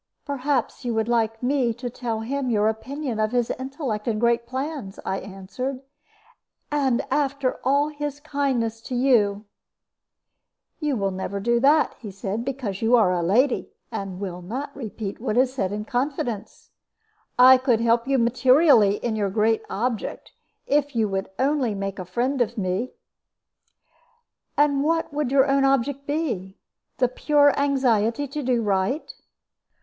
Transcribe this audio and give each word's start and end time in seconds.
"Perhaps 0.25 0.83
you 0.83 0.95
would 0.95 1.07
like 1.07 1.43
me 1.43 1.75
to 1.75 1.87
tell 1.87 2.21
him 2.21 2.49
your 2.49 2.67
opinion 2.69 3.19
of 3.19 3.31
his 3.31 3.51
intellect 3.59 4.07
and 4.07 4.19
great 4.19 4.47
plans," 4.47 4.99
I 5.05 5.19
answered. 5.19 5.81
"And 6.71 7.03
after 7.11 7.59
all 7.63 7.89
his 7.89 8.19
kindness 8.19 8.81
to 8.89 8.95
you!" 8.95 9.45
"You 10.79 10.95
never 11.11 11.37
will 11.37 11.43
do 11.43 11.59
that," 11.59 11.93
he 11.99 12.09
said; 12.09 12.43
"because 12.43 12.81
you 12.81 12.95
are 12.95 13.13
a 13.13 13.21
lady, 13.21 13.73
and 13.91 14.19
will 14.19 14.41
not 14.41 14.75
repeat 14.75 15.21
what 15.21 15.37
is 15.37 15.53
said 15.53 15.71
in 15.71 15.85
confidence. 15.85 16.71
I 17.37 17.59
could 17.59 17.79
help 17.79 18.07
you 18.07 18.17
materially 18.17 18.95
in 19.05 19.15
your 19.15 19.29
great 19.29 19.61
object, 19.69 20.31
if 20.65 20.95
you 20.95 21.07
would 21.09 21.29
only 21.37 21.75
make 21.75 21.99
a 21.99 22.05
friend 22.05 22.41
of 22.41 22.57
me." 22.57 22.93
"And 24.57 24.83
what 24.83 25.13
would 25.13 25.29
your 25.31 25.45
own 25.45 25.63
object 25.63 26.07
be? 26.07 26.57
The 26.97 27.07
pure 27.07 27.53
anxiety 27.55 28.27
to 28.29 28.41
do 28.41 28.63
right?" 28.63 29.13